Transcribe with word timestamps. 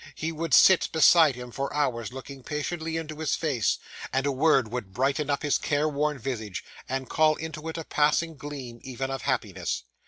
He 0.15 0.31
would 0.31 0.55
sit 0.55 0.89
beside 0.91 1.35
him 1.35 1.51
for 1.51 1.71
hours, 1.75 2.11
looking 2.11 2.41
patiently 2.41 2.97
into 2.97 3.17
his 3.17 3.35
face; 3.35 3.77
and 4.11 4.25
a 4.25 4.31
word 4.31 4.71
would 4.71 4.93
brighten 4.93 5.29
up 5.29 5.43
his 5.43 5.59
care 5.59 5.87
worn 5.87 6.17
visage, 6.17 6.63
and 6.89 7.07
call 7.07 7.35
into 7.35 7.69
it 7.69 7.77
a 7.77 7.83
passing 7.83 8.35
gleam, 8.35 8.79
even 8.81 9.11
of 9.11 9.21
happiness. 9.21 9.83